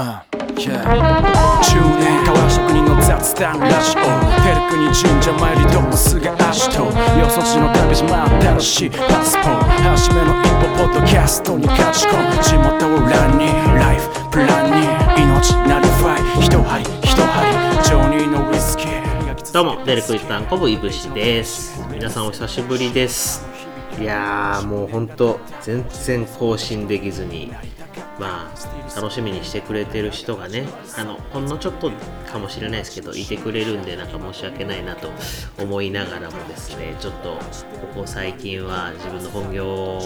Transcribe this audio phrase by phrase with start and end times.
[0.00, 0.18] Uh,
[0.56, 0.80] yeah.
[1.60, 4.00] 10年変わら職人の雑談ラジオ
[4.40, 12.42] テルクに神社参りどうすが足とよそ地の旅島新しいパスポート初めの一歩ポッドキャストに勝ち込む。
[12.42, 13.44] 地元を欄に
[13.76, 14.86] ライフプランに
[15.22, 16.46] 命なりファイ。
[16.46, 19.52] 一針一針ジョニーのウイスキー。
[19.52, 21.78] どうも、デルクイタンコブイブシです。
[21.92, 23.46] 皆さんお久しぶりです。
[24.00, 27.52] いやー、もうほんと、全然更新できずに、
[28.20, 31.90] まあ、楽しみにしてくれてる人がね、あの、ほんのちょっと
[32.30, 35.10] かもしれないですけど、いてくれるんで、なんか申し訳ないなと
[35.58, 37.40] 思いながらもですね、ちょっと、こ
[37.94, 39.98] こ最近は自分の本業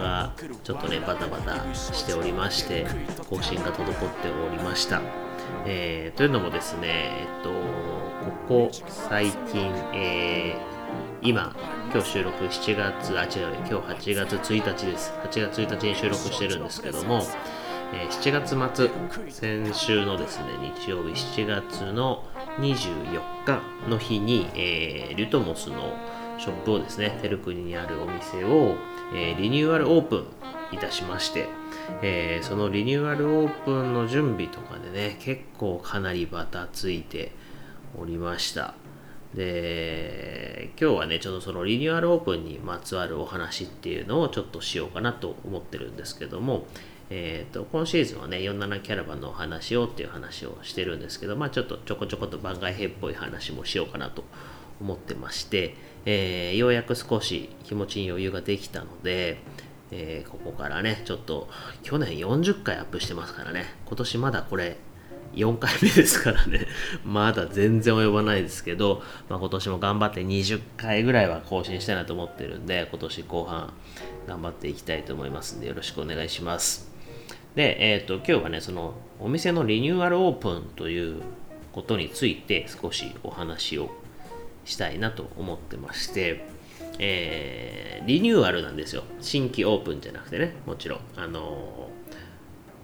[0.00, 0.32] が、
[0.64, 2.84] ちょっとね、バタバタしておりまして、
[3.30, 5.00] 更新が滞っておりました。
[5.64, 7.50] えーというのもですね、えっと、
[8.48, 10.71] ここ最近、えー
[11.20, 11.54] 今、
[11.92, 15.12] 今日収録7月、あ、違う、今日8月1日です。
[15.24, 17.22] 8月1日に収録してるんですけども、
[17.94, 18.90] えー7月末、
[19.30, 22.24] 先週のですね、日曜日7月の
[22.58, 25.94] 24日の日に、えーリュトモスの
[26.38, 28.76] ショップをですね、テルクニにあるお店を、
[29.14, 30.16] えーリニューアルオープ
[30.72, 31.48] ンいたしまして、
[32.02, 37.32] えーそのリニューアルオープンの準備とかでね、結構かなりバタついて
[37.98, 38.74] おりました。
[39.34, 46.66] で、今日はね、ちょっとそのリニューアルオープンにまつわるお話っていうのをちょっとしようかなと思ってるんですけども、
[47.14, 54.24] えー、と今シーズンはね47キャラバンのお話をっていう話をしてるんですけど、まあ、ちょっとちょこちょこと番外編っぽい話もしようかなと
[54.80, 55.74] 思ってまして、
[56.06, 59.40] えーようやく少し気持ちに余裕ができたので、
[59.90, 61.48] えーここからねちょっと
[61.82, 64.78] 去年40回アップしてますからね今年まだこれ
[65.34, 66.66] 4回目ですからね
[67.04, 73.72] まだ全然及ばないですけど、まあ、今年も頑張って20回ぐらいは更新したいなと思ってるんで今年後半
[74.26, 76.92] 頑張っていきたいと思いますんでよろしくお願いします
[77.54, 81.22] で、えっ、と、今日はね、そのお店のリニューアルオープンという
[81.72, 83.90] ことについて少しお話を
[84.64, 86.46] したいなと思ってまして、
[86.98, 89.04] えーリニューアルなんですよ。
[89.20, 91.00] 新規オープンじゃなくてね、もちろん。
[91.16, 91.88] あの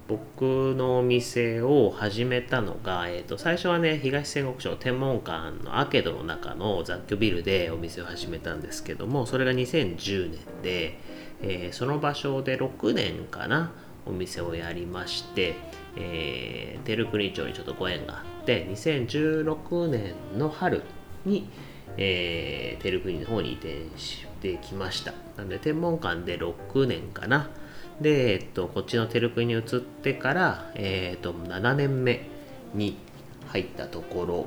[0.08, 10.98] 僕のお店を始めたのが、えー、と最初はね東戦国町天文館のアーケードの中の雑居ビルでお店を始めたんですけどもそれが2010年で、
[11.42, 13.70] えーその場所で6年かな
[14.06, 15.54] お店をやりまして、
[15.96, 20.82] えー、テルクニ町にちょっとご縁があって2016年の春
[21.26, 21.50] に、
[21.98, 25.12] えーテルクニの方に移転してきました。
[25.36, 27.50] なので天文館で6年かな
[28.00, 32.28] で、えっと、こっちのテルクに移ってから、えっと、7年目
[32.74, 32.96] に
[33.48, 34.46] 入ったところ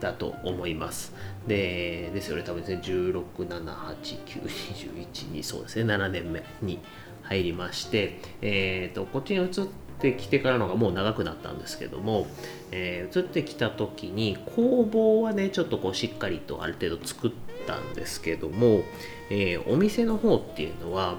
[0.00, 1.14] だと思います。
[1.46, 6.80] で、ですよね、多分ですね、16、7、8、9、21、2、そうですね、7年目に
[7.22, 9.50] 入りまして、えっと、こっちに移っ
[9.98, 12.26] てきてからのがもう長くなったんですけども、
[12.70, 17.30] えー移ってきた時に工房はねちょっとこうしっかりとある程度作っ
[17.66, 18.82] たんですけども、
[19.30, 21.16] えーお店の方っていうのは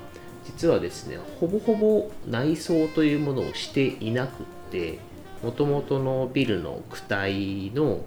[0.48, 5.00] 実はですねほぼほぼ内装というものをしていなくって
[5.44, 8.02] もともとのビルの躯体の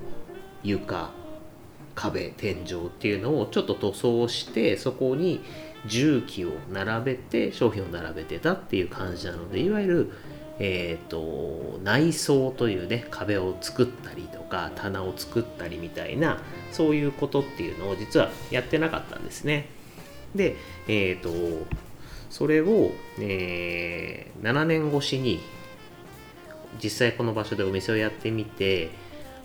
[0.62, 1.10] 床
[1.94, 5.40] 壁天井っていうのをちょっと塗装してそこに
[5.86, 10.12] 重機を並べて商品を並べてたっていう感じなのでいわゆる
[10.62, 19.70] えー、と内装というね壁を作ったりとか棚を作ったりみたいなそういうことっていうのを実はやってなかったんですね。
[20.34, 21.30] でえっ、と
[22.30, 25.38] それを、えー7年越しに
[26.82, 28.88] 実際この場所でお店をやってみて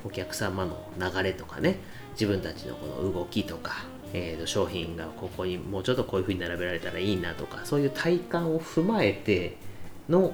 [0.06, 1.79] お客様の流れとかね
[2.13, 3.73] 自分たちのこの動きとか、
[4.13, 9.57] えーと商品がここにもうちょっとこういう風に並べられたらいいなとかそういう体感を踏まえて
[10.07, 10.34] の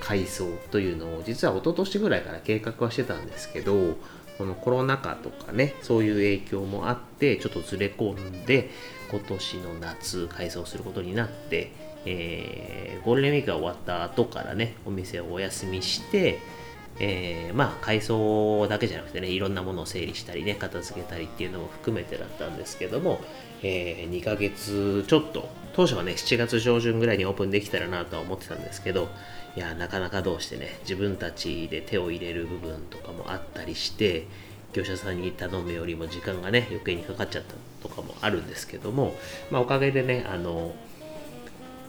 [0.00, 3.96] 改装というのを実は一昨年ぐらいから計画はしてたんですけど
[4.38, 8.70] このコロナ禍とかねそういう影響もあってちょっとずれ込んで
[9.10, 11.72] 今年の夏改装することになって、
[12.06, 16.38] えーゴールデンウィークが終わった後からねお店をお休みして
[16.98, 23.20] えーまあ改装だけじゃなくてねいろんなものを整理したりね片付けたりっていうのも含めてだったんですけども、
[23.62, 29.08] え2ヶ月ちょっと当初はね7月上旬ぐらいにオープンできたらなとは思ってたんですけど
[29.56, 34.26] いやなかなかどうしてね自分たちで手を入れる部分とかもあったりして
[34.72, 37.54] 業者さんに頼むよりも時間がね余計にかかっちゃった
[37.88, 39.14] とかもあるんですけども、
[39.50, 40.74] まあ、おかげでねあの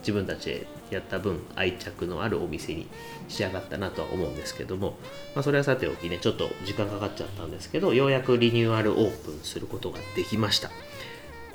[0.01, 2.87] 自分たちでやった分愛着のあるお店に
[3.27, 4.97] 仕上がったなとは思うんですけども、
[5.35, 10.69] まあ、それはさておきねちょっと時間かかっちゃったんですけどようやくリニューアルオープンすることができました。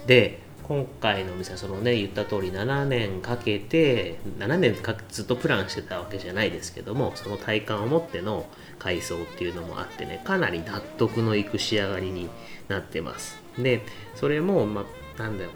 [0.06, 8.46] で今回のお店はそのね言った通り7年かけて7年かずっとプランしてたわけじゃないですけどもその体感を持っての
[8.80, 12.28] 改装っていうのもあってねかなり納得のいく仕上がりに
[12.66, 13.40] なってます。
[13.56, 13.82] で
[14.16, 14.84] それもま
[15.18, 15.50] あなんだよ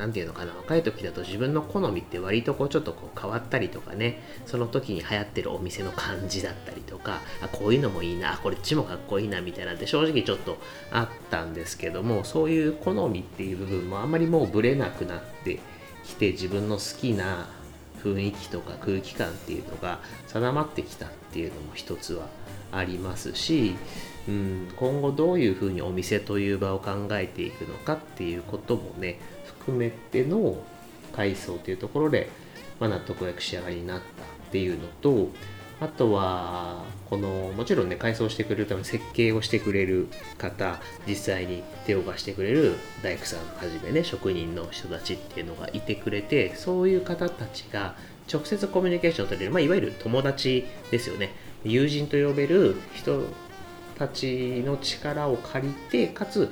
[0.00, 10.56] 何て言うのかな若い時だと自分の好みって割とこうちょっとこう変わったりとかねその時に流行ってるお店の感じだったりとかあこういうのもいいなこれっちもかっこいいなみたいなんて正直ちょっと
[10.90, 15.60] あったんですけどもそういう好みっていう部分もあんまりもうぶれなくなって
[16.04, 17.48] きて自分の好きな
[18.02, 22.28] 雰囲気とか空気感っていうのが定まってきたっていうのも一つは
[22.72, 23.74] ありますし、
[24.28, 29.18] うん、今後どういうふうにお店という場を考えていくのかっていうこともね
[29.70, 30.56] 含めての
[31.14, 32.28] 階層というところで、
[32.80, 34.06] まあ、納得がく仕上がりになったっ
[34.50, 35.28] ていうのと
[35.80, 47.94] あとはこのもちろんね改装してくれるために設計をしてくれる方実際に手を貸してくれる大工さんはじめね職人の人たちっていうのがいてくれてそういう方たちが
[48.30, 51.32] 直接コミュニケーションを取れる、まあ、いわゆる友達ですよね。
[51.64, 53.24] 友人と呼べる人
[53.98, 56.50] たちの力を借りてかつ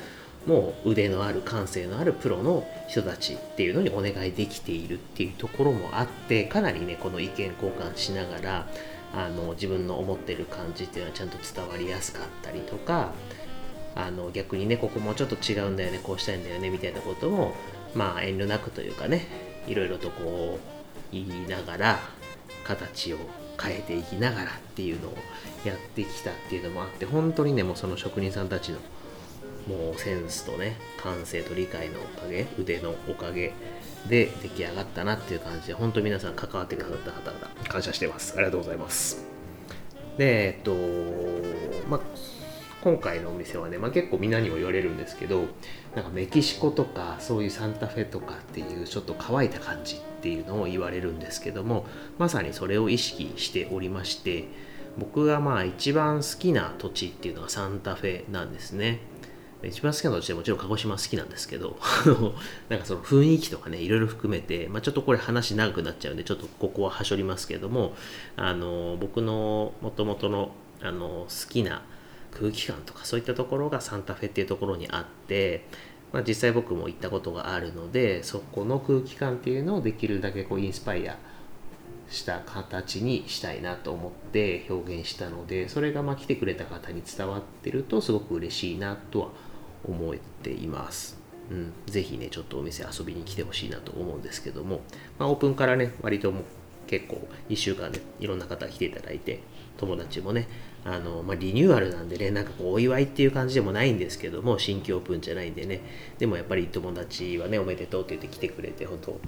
[0.49, 8.67] もう腕のある感性のあるプロの人たちっていうのにお願いできているっていうところもあってかなりねこの意見交換しながら
[9.15, 13.13] あの自分の思ってる感じっていうのはちゃんと伝わりやすかったりとか
[13.95, 17.53] あの逆にねここもちょっと違うんだよねこうしたいんだよねみたいなことも
[17.95, 19.27] まあ遠慮なくというかね
[19.67, 21.99] いろいろとこう言いながら
[22.65, 23.19] 形を
[23.61, 25.15] 変えていきながらっていうのを
[25.65, 28.79] やってきたっていうのもあって本当にねもうその職人さんたちの
[29.69, 33.53] もうセンスとね感性と理解のおかげ腕のおかげ
[34.09, 38.35] で出来上がったなっていう感じで本当皆さん関わってくださった方々感謝してます。
[38.37, 39.25] ありがとうございます。
[40.17, 40.75] でえっと
[41.89, 42.01] まあ
[42.81, 45.47] 今回のお店はね、まあ、結構みんなにも言われるんですけど
[45.97, 51.87] なんかメキシコとかそういうサンタフェとかっていうちょっと乾いた感じっていうのを言われるんですけども
[52.19, 54.45] まさにそれを意識しておりまして
[54.97, 59.01] 僕がまあ一番好きな土地っていうのがサンタフェなんですね。
[59.65, 61.77] 一番好きな土地でもちろん鹿児島好きなんですけど
[62.69, 67.97] なんかその雰囲気とかねいろいろ含めて、まあ、ちょっとこれ話長くなっちゃうんでちょっとここははしょりますけども
[68.37, 71.83] あの僕のもともとのあの好きな
[72.31, 75.65] 空気感とかそういったところがサンタフェっていうところにあって、
[76.13, 81.19] まあ、実際僕も行ったことがあるのでそこの空気感っていうのをできるだけこうインスパイア
[82.11, 89.48] した形にしたいなと思って表現したのでそれがまあ来てくれた方に伝わってるとすごく嬉しいなとは思います
[89.85, 91.19] 思っています。
[91.51, 94.81] うん、ぜひね、ちょっとお店遊びに来てほしいなと思うんですけども、
[95.19, 96.43] まあ、オープンからね、割とも
[96.87, 99.41] 結構1週間でいろんな方来ていただいて、
[99.79, 100.49] 友達もね、
[100.85, 105.81] あの、まあ、リニューアルなんでね、なんかこう、お祝いっていう感じでもないんですけども、新規オープンじゃないんでね、
[106.19, 109.21] でもやっぱり友達はね、おめでとうって言って来てくれて、本当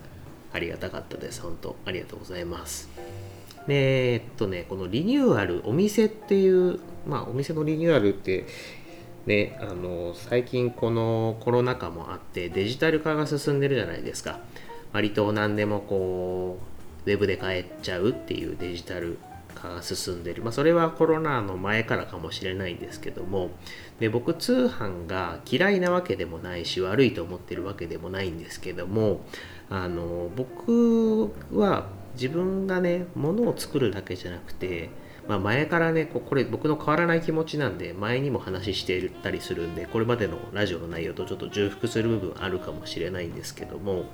[0.52, 1.41] ありがたかったです。
[1.41, 2.88] 本当ありがとうございます。
[3.67, 8.47] で、えっとね、このリニューアル、お店っていう、まあ、お店のリニューアルって
[9.26, 14.40] ね、あの最近このコロナ禍もあってデジタル化が進んでるじゃないですか。
[14.93, 16.58] 割と何でもこ
[17.06, 19.19] うウェブで買えちゃうっていうデジタル
[19.55, 23.50] 化が進んでる、まあ、それはコロナの前からかもしれないんですけども
[23.99, 29.20] で僕通販が嫌いなわけでもないし悪いと思ってるわけでもないんですけども
[29.69, 34.90] あの僕は自分がね物を作るだけじゃなくて
[35.28, 44.06] まあ、前からねこれ僕の変わらない気持ちなんで前にも話してたりするんでこれまでのラジオの内容とちょっと重複する部分あるかもしれないんですけども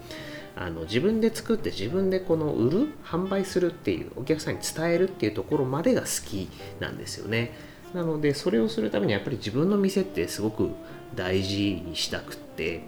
[0.57, 6.49] あの自分で作って自分でこの売る販売するっていうお客さんに伝えるっていうところまでが好き
[6.81, 7.53] なんですよね。
[7.95, 10.71] なのでそれをするためにやっぱり自分の店ってすごく
[11.15, 12.83] 大事にしたくって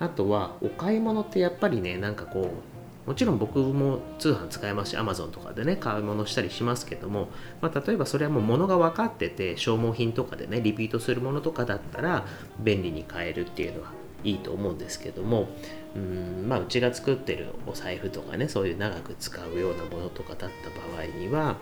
[0.00, 2.77] あとはお買い物ってやっぱりねなんかこう
[3.08, 7.28] もちろん僕も通販使えますし Amazon とかでね買い物したりしますけども、
[7.62, 12.26] まあ、例えばそれはもう物が分かってて消耗品とかでねリピートするものとかだったら
[12.60, 13.92] 便利に買えるっていうのは
[14.24, 15.48] いいと思うんですけども
[15.96, 21.56] うんまあうちが作ってるお財布とかねそういう長く使うようなものとかだった場合には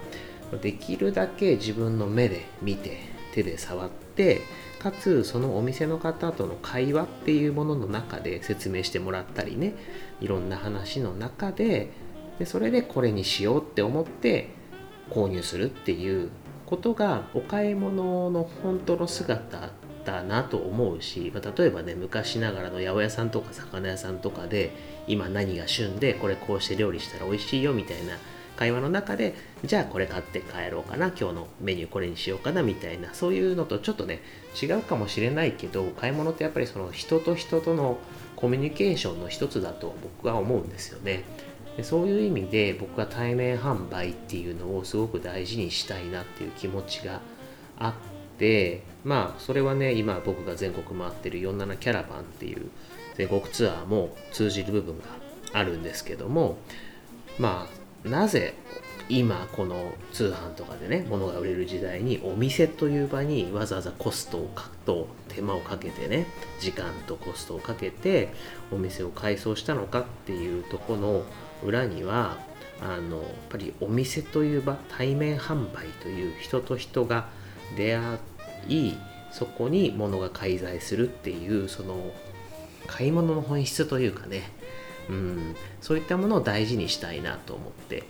[0.60, 2.98] できるだけ自分の目で見て
[3.32, 4.40] 手で触って
[4.86, 9.74] かつそのお店の方との会話っていうものの中で説明してもらったりね
[10.20, 11.90] いろんな話の中で
[12.38, 14.50] でそれでこれにしようって思って
[15.10, 16.30] 購入するっていう
[16.66, 19.70] ことがお買い物の本当の姿
[20.04, 24.72] だなと思うし、ま、例えばね昔ながらの八百屋さんとか魚屋さんとかで
[25.08, 28.12] 今何が旬でこれこうして料理したら美味しいよみたいな
[28.56, 29.34] 会話の中で
[29.64, 34.20] じゃあこれ買って帰ろうかな今日のメニューこれにしようかなみたいなそういうのとちょっとね
[34.60, 37.98] 違うかもしれないけど買い物ってやっぱりその人と人との
[38.34, 41.24] コミュニケーションの一つだと僕は思うんですよね。
[41.76, 47.20] でそういう意味で僕は対面販売っていうのをすごく大事にしたいなっていう気持ちが
[47.78, 52.70] あってまあそれはね今僕が全国回ってる47キャラバンっていう
[53.16, 55.04] 全国ツアーも通じる部分が
[55.52, 56.56] あるんですけども
[57.38, 58.54] まあなぜ
[59.08, 66.26] 今この通販とかでね物が売れる時代にお店という場にわざわざコストをかと手間をかけてね
[66.58, 68.32] 時間とコストをかけて
[68.72, 71.24] お店を改装したのかっていうとこの
[71.64, 72.36] 裏には
[72.80, 77.28] あのやっぱりお店という場対面販売という人と人が
[77.76, 78.18] 出会
[78.68, 78.96] い
[79.30, 82.10] そこに物が介在するっていうその
[82.86, 84.42] 買い物の本質というかね、
[85.08, 88.04] うん、そういったものを大事にしたいなと思って。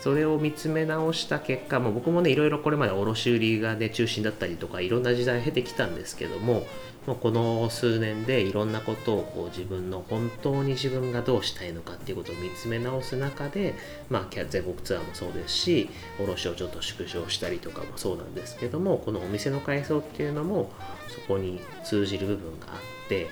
[0.00, 6.64] それを見つめ直した結果も僕もねいろいろこれまで卸売がね中心だったりとかいろんな時代を経てきたんですけども
[7.06, 13.74] もうこの数年でいろんなことをこう自分の本当に自分がどうしたいのかっていうことを見つめ直す中で、
[14.10, 15.88] まあ、全国ツアーもそうですし
[16.20, 20.70] 卸をちょっと縮小したりとかもそうなんですけどもこのお店の改装っていうのも
[21.08, 23.28] そこに通じる部分があって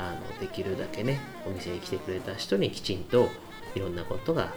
[0.00, 3.28] あのできるだけねお店に来てくれた人にきちんと
[3.74, 4.52] いろんなことが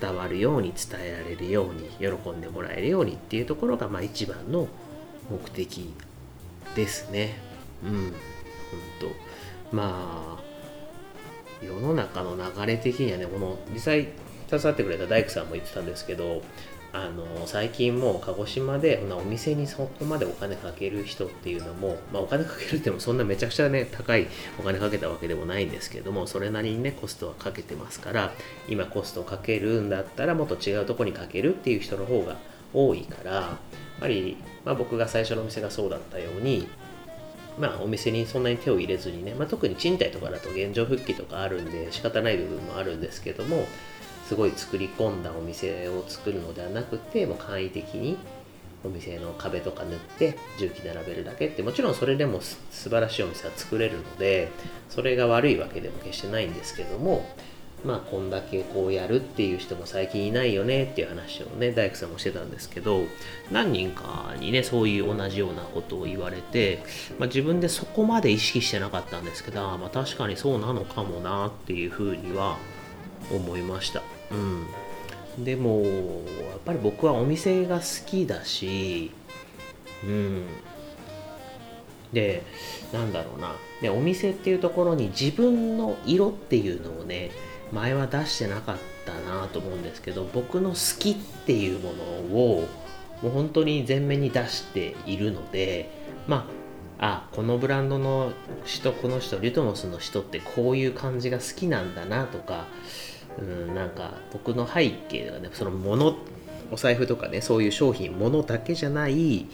[0.00, 4.68] 伝わるように伝えられるように喜んでもらえるようにっていうところがまあ一番の
[5.30, 5.94] 目的
[6.74, 7.38] ですね。
[7.84, 8.12] うん、本
[9.70, 10.52] 当まあ
[11.64, 14.08] 世の中の流れ的にはねこの実際
[14.48, 16.42] 携わってくれた大工さんも言ってたんですけど
[16.94, 24.26] あの最近もう鹿児島でお店にそこまでお金かける人っていうのも、まあ、お金かけるってもそんなめちゃくちゃね高い
[24.60, 28.32] お金かけたわけでもないんですけどもそれなりにねコストはかけてますから
[28.68, 32.36] 今コストをかけるんだったらもっと違うとこにかけるっていう人の方が
[32.74, 33.58] 多いからや
[33.96, 36.68] っぱり、まあ、僕が最初のお店がそうだったように
[37.58, 43.66] まあ、お店にそんなに手を入れずにね、まあ、特に賃貸とかだと現状復帰とかあるんで仕方ない部分もあるんですけども
[44.32, 48.16] すごい作り込んだお店を作るのではなくてもう簡易的に
[48.82, 52.56] お店の壁とか塗って重機並べるだけってもちろんそれでも素
[52.88, 54.50] 晴らしいお店は作れるので
[54.88, 57.28] それが悪いわけでも決してないんですけども
[57.84, 63.04] まあこんだけこうやるっていう人も最近いないよねっていう話をね大工さんもしてたんですけど
[63.50, 66.82] 何人かにねそういう同じようなことを言われて、
[67.18, 72.56] まあ、自分でそこまで意識してなかったんですけどまあ確かにそうなのかもなっていうふうには
[73.30, 74.02] 思いました。
[75.36, 75.86] うん、でもや
[76.56, 79.10] っぱり僕はお店が好きだし
[80.04, 80.46] うん。
[82.12, 82.42] で
[82.92, 83.54] なんだろうな。
[83.80, 87.30] でお店っていうところに自分の色っていうのをね
[87.72, 92.02] 前は出してなかったなと思うんですけど僕の好きっていうもの
[92.36, 92.68] を
[93.22, 95.90] もう本当に前面に出しているので
[96.26, 96.62] まあ
[97.04, 98.32] あこのブランドの
[98.64, 102.66] 人この人リュトモスの人ってこういう感じが好きなんだなとか
[103.38, 106.16] うんなんか僕の背景がねそのもの
[106.70, 109.46] お財布とかねそういう商品ものだけじゃない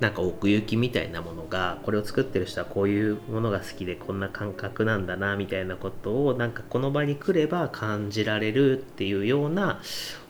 [0.00, 9.80] なんか奥行きみたいなものがこれを作ってる人はこういうものが好きでこんな感覚なんだなみたいなことをなんかこの場に来れば感じられるっていうような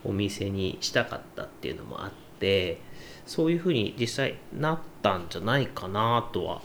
[0.05, 2.81] お店にしたかったっていうのもあって
[3.27, 6.63] そういうふうに実際なったんじゃないかなとは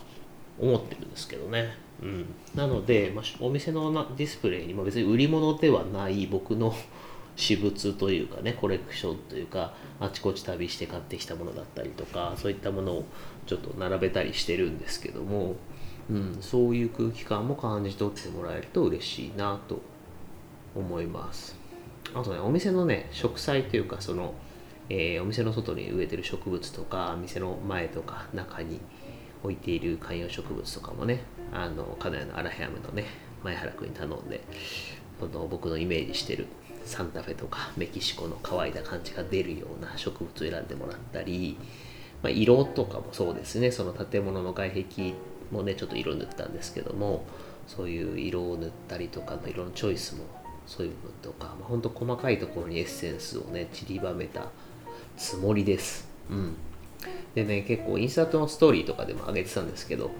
[0.58, 1.83] 思ってるんですけどね。
[2.02, 6.74] うん、なので、まあ、お店のディスプレイにも別に売り物ではない僕の
[7.36, 13.04] 私物というかねコレクションというかあちこち旅して買ってきたものだったりとかそういったものを
[13.46, 15.56] ちょっと並べたりしてるんですけども、
[16.08, 19.80] うん、そういう空気感も感じ取ってもらえると嬉しいなと
[20.76, 21.56] 思います。
[22.14, 24.34] あとねお店のね植栽というかその、
[24.88, 28.80] えー、お店の外に植えてる植物とか店の前とか中に
[29.44, 31.20] 置いている観葉植物とかもね
[31.52, 33.04] あの金谷のアラヘアムのね
[33.44, 34.40] 前原君に頼んで
[35.20, 36.46] この僕のイメージしてる
[36.84, 41.56] サンタフェとかメキシコの乾いた感じが出るような植物を選んでもらったり、
[42.22, 43.70] まあ、色とかもそうですね。
[43.70, 45.14] その建物の外壁
[45.50, 47.24] もねちょっと色塗ったんですけども
[47.66, 50.24] そういう色を塗ったりとかの色のチョイスも
[50.66, 54.48] そういう部分とか、まあ、ほんと細かいところにエッセンスをね散りばめた
[55.16, 56.08] つもりです。
[56.30, 56.56] うん。
[57.34, 60.10] でね結構インスタートのストーリーとかでも上げてたんですけど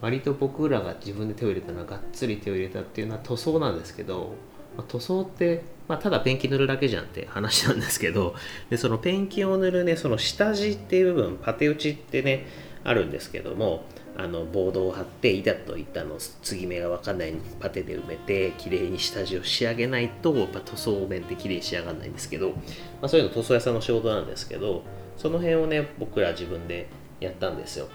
[0.00, 4.34] 割と僕らが自分で手を入れたのはがっつり手を入れたっていうのは塗装なんですけど、
[4.76, 8.34] まあ、塗装って、まあ、ただペンキ塗るだけじゃんって話なんですけど
[8.70, 12.46] でそのペンキを塗るねその下地っていう部分パテ打ちってね
[12.82, 13.84] あるんですけども
[14.16, 22.54] あのボードを貼って板と板の継ぎ目が分かんないようにパテで埋めて綺麗に下地を仕上げないとやっぱ塗装面って綺麗に仕上がらないんですけど、ま
[23.02, 24.82] あ、そういうの塗装屋さんの仕事なんですけど
[25.20, 26.88] その辺をね僕ら自分で
[27.20, 27.88] やったんですよ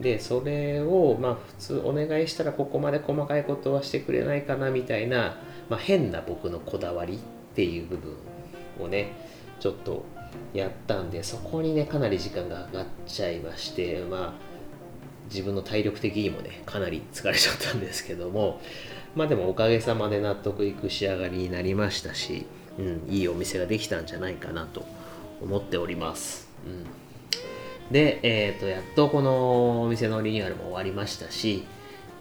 [0.00, 5.36] でそれをまあ普通お願いしたらここまで細かいことはしてくれないかなみたいな、
[5.68, 7.18] まあ、変な僕のこだわりっ
[7.54, 8.16] ていう部分
[8.80, 9.12] をね
[9.60, 10.04] ちょっと
[10.52, 14.32] やったんでそこにねかなり時間がかかっちゃいましてまあ
[15.30, 18.60] 自分の体力的にもねかなり疲れちゃったんですけども
[19.14, 22.46] まあでもおかげさまで納得いく仕上がりになりましたし、
[22.80, 24.84] うん、いいお店ができたんじゃないかなと
[25.40, 26.53] 思っております。
[26.66, 27.92] うん。
[27.92, 31.64] で、えっ、ー、と、やっとこのお店のリニューアルも終わりましたし、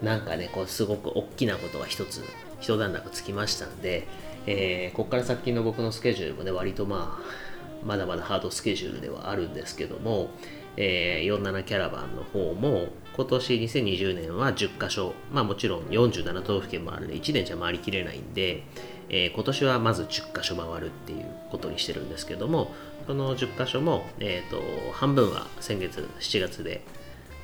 [0.02, 2.24] なんかね、こう、すごく大きなことが一つ、
[2.60, 4.08] 一段落つきましたんで、
[4.46, 7.44] えー、ここから先の僕のスケジュールもね、割とまあ、
[7.86, 10.30] まだまだハードスケジュールではあるんですけども、
[10.77, 18.63] えー、47キャラバンの方も、今年2020年は10カ所、まあもちろん47都道府県もあるんで、1年じゃ回りきれないんで、
[19.10, 22.74] えー、今年はまず10カ所回るっていうことにしてるんですけども、
[23.06, 24.62] この10カ所も、えーと、
[24.94, 26.82] 半分は先月7月で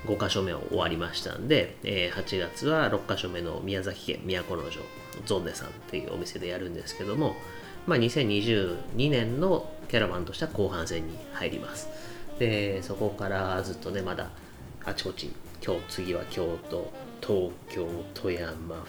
[0.05, 4.81] 5カ所目を終わりましたんで、えー、8月は6カ所目の宮崎県都城
[5.25, 7.35] ゾンデさんっていうお店でやるんですけども、
[7.85, 11.89] まあ、2022年のキャラバンとしては後半戦に入ります。
[12.39, 14.29] でそこからずっとねまだ
[14.85, 15.31] あちこち
[15.63, 16.91] 今日次は京都
[17.21, 18.83] 東京富山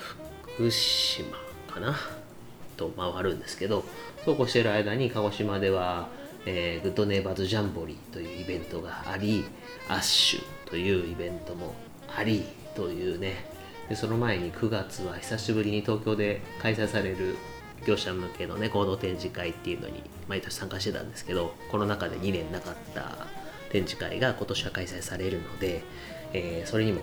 [0.56, 1.36] 福島
[1.68, 1.96] かな
[2.76, 3.84] と回るんですけど
[4.24, 6.08] そうこうしてる間に鹿児島では
[6.46, 9.44] えー、グッドネイバーズジャンボリーというイベントがあり、
[9.88, 11.74] アッシュというイベントも
[12.16, 13.44] ありというね、
[13.88, 17.36] でその前に9月は久しぶりに東京で開催される
[17.86, 23.26] 業者向けのね、合同展示会っていうのに毎年参加してたんですけど、この中で2年なかった
[23.70, 25.82] 展示会が今年は開催されるので、
[26.32, 27.00] えー、それにも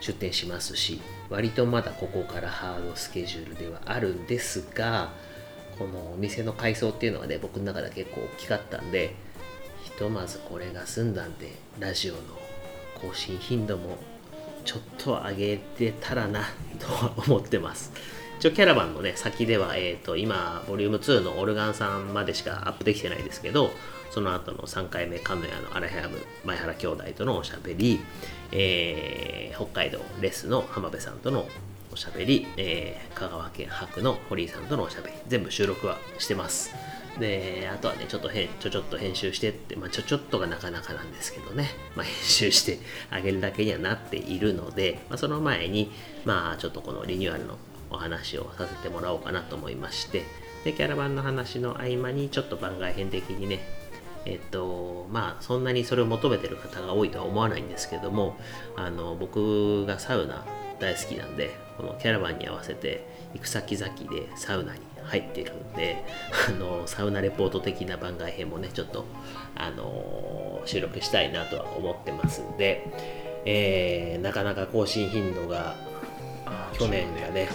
[0.00, 5.12] 出展しますし、割とまだここからハードスケジュールではあるんですが、
[5.78, 9.14] このお店の改装っていうのがね僕の中で結構大きかったんで
[9.84, 12.20] ひとまずこれが済んだんでラジオの
[13.00, 13.98] 更新頻度も
[14.64, 16.40] ちょっと上げてたらな
[16.78, 17.92] とは思ってます。
[18.38, 23.70] 一応キャラバンのね先では、えーと、今ボリューム2のオルガンさんまでしかアップできてないですけど
[24.10, 28.00] その後の3回目カメラのアラヘアム前原兄弟とのおしゃべり、
[28.52, 31.46] えー、北海道レスの浜辺さんとの
[31.96, 36.74] おしゃべり、えー、香川県博の堀井さんとのおしゃべり、全部収録はしてます。
[37.18, 42.78] で、あとはね、ちょっとへちょちょっと編集してって、まあ、ちょちょっとがなかなかなんですけどね、まあ、編集して
[43.10, 45.90] あげるだけにはなっているので、まあ、その前に、
[46.26, 47.56] まあ、ちょっとこのリニューアルの
[47.96, 50.24] お話をさせてもらおうかなと思いまして、
[50.64, 53.60] で、キャラバンの話の合間に、ちょっと番外編的にね、
[54.24, 58.36] えっと、まあ、そんなにそれを求めてる方が多いとは思わないんですけども、
[58.76, 60.44] あの、僕がサウナ
[60.80, 66.04] 大好きなんで、このキャラバンに合わせて行く先々でサウナに入ってるんで
[66.48, 69.04] あのサウナレポート的な番外編もねちょっと
[69.54, 72.86] あの収録したいなとは思ってますんで、
[73.44, 75.76] えー、なかなか更新頻度が
[76.78, 77.48] 去年がね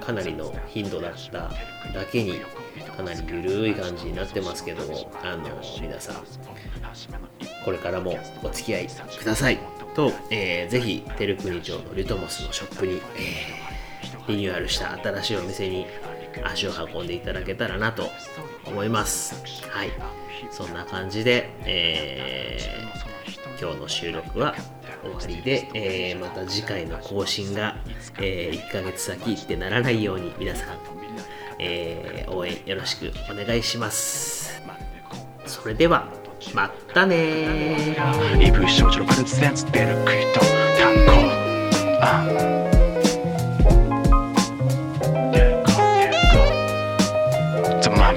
[0.00, 1.50] かなりの頻度だった
[1.92, 2.34] だけに
[2.96, 5.44] かなり緩い感じになってますけどもあの
[5.80, 6.16] 皆さん
[7.64, 9.58] これからもお付き合いください
[9.94, 13.68] と、えー、ぜひ照国町のリトモスのショップに、えー
[14.28, 15.86] リニューアルした新しいお店に
[16.44, 18.10] 足を運んでいただけたらなと
[18.66, 19.42] 思います。
[19.70, 19.90] はい。
[20.50, 23.07] そんな感じで、えー、
[23.60, 24.54] 今日の収録は
[25.02, 27.76] 終わりで、えー、また次回の更新が、
[28.20, 30.78] えー、1ヶ月先ってならないように皆さん、
[31.58, 34.62] えー、応援よろしくお願いします。
[35.46, 36.08] それでは、
[36.54, 38.28] またねー。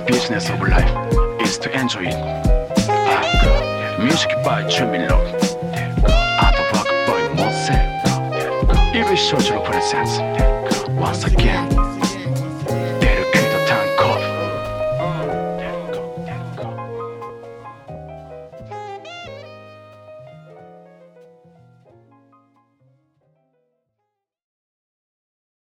[0.08, 2.61] business of life is to enjoy it.
[4.04, 5.32] music by Jimmy Love.
[6.42, 8.96] Artwork by Monse.
[8.96, 10.18] Evil Social Presence
[11.00, 11.91] Once again.